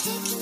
[0.00, 0.37] Thank you.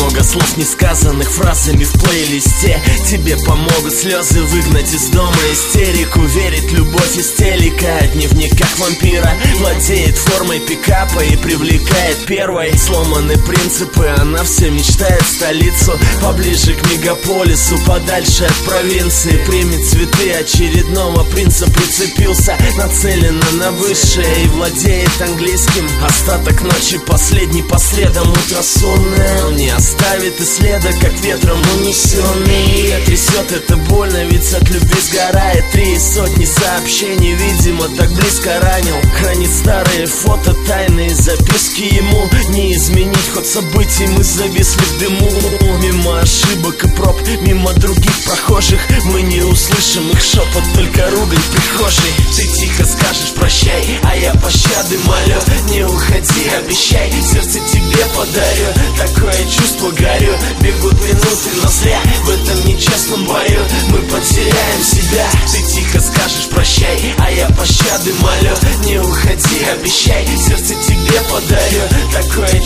[0.00, 2.80] Много слов несказанных фразами в плейлисте.
[3.06, 6.20] Тебе помогут слезы выгнать из дома истерику.
[6.20, 9.30] Верить любовь из телека От дневника вампира.
[9.58, 12.76] Владеет формой пикапа и привлекает первой.
[12.78, 15.98] Сломаны принципы, она все мечтает столицу.
[16.22, 19.44] Поближе к мегаполису, подальше от провинции.
[19.46, 25.86] Примет цветы очередного принца Прицепился нацеленно на высшее И владеет английским.
[26.06, 29.44] Остаток ночи последний по следам Утро сонное,
[29.90, 35.98] оставит и следа Как ветром унесенный Ее трясет, это больно, ведь от любви сгорает Три
[35.98, 38.96] сотни сообщений, видимо, так близко ранил.
[39.18, 42.28] Хранит старые фото, тайные записки ему.
[42.50, 45.30] Не изменить ход событий, мы зависли в дыму.
[45.82, 48.80] Мимо ошибок и проб, мимо других прохожих.
[49.04, 52.12] Мы не услышим их шепот, только ругань прихожей.
[52.36, 52.79] Ты тихо
[54.42, 55.38] пощады молю.
[55.70, 58.66] Не уходи, обещай, сердце тебе подарю.
[58.96, 63.60] Такое чувство горю, бегут минуты, но зря В этом нечестном бою.
[63.88, 65.26] Мы потеряем себя.
[65.52, 68.54] Ты тихо скажешь прощай, а я пощады молю.
[68.84, 71.82] Не уходи, обещай, сердце тебе подарю.
[72.12, 72.59] Такое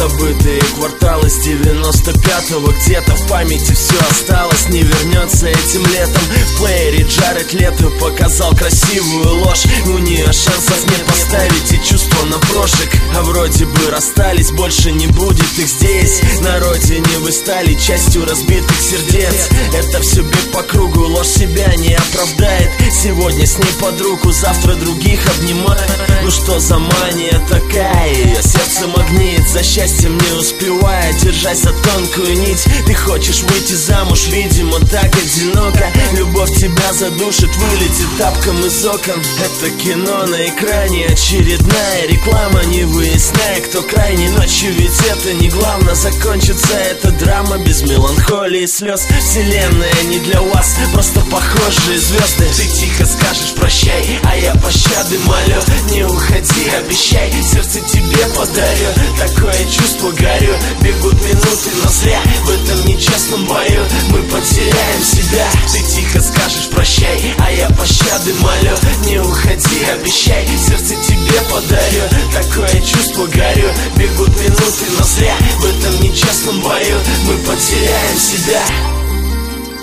[0.00, 6.22] Забытые кварталы с 95-го Где-то в памяти все осталось, не вернется этим летом.
[6.22, 9.66] В плеере Джаред Лето показал красивую ложь.
[9.84, 15.06] У нее шансов не поставить и чувство на прошек А вроде бы расстались, больше не
[15.08, 16.22] будет их здесь.
[16.40, 19.50] На родине вы стали частью разбитых сердец.
[19.74, 22.70] Это все бег по кругу, ложь себя не оправдает
[23.02, 25.90] Сегодня с ней под руку, завтра других обнимает
[26.22, 32.38] Ну что за мания такая, ее сердце магнит За счастьем не успевая, держась за тонкую
[32.40, 35.86] нить Ты хочешь выйти замуж, видимо, так одиноко.
[36.12, 39.22] Любовь тебя задушит, вылетит тапком из окон.
[39.44, 45.94] Это кино на экране, очередная реклама Не выясняя, кто крайний ночью, ведь это не главное.
[45.94, 49.06] Закончится эта драма без меланхолии и слез.
[49.20, 52.46] Вселенная не для вас, просто похожие звезды.
[52.56, 55.60] Ты тихо скажешь прощай, а я пощады молю.
[55.90, 58.88] Не уходи, обещай, сердце тебе подарю.
[59.18, 63.84] Такое чувство горю, бегут минуты, но зря В этом нечестном бою.
[64.10, 68.76] Мы потеряем себя Ты тихо скажешь прощай, а я пощады молю.
[69.06, 72.02] Не уходи, обещай, сердце тебе подарю.
[72.32, 76.98] Такое чувство горю, бегут минуты, но зря В этом нечестном бою.
[77.26, 78.62] Мы потеряем себя.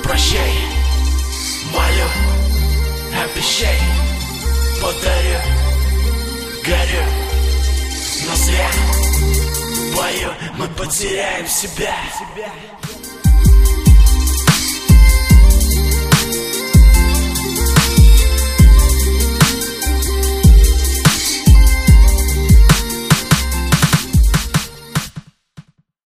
[0.04, 0.57] Прощай,
[6.68, 7.04] горю.
[8.28, 8.70] Но зря.
[9.96, 11.96] Бою мы потеряем себя